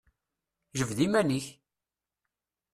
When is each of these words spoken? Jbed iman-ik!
Jbed 0.79 0.99
iman-ik! 1.05 1.47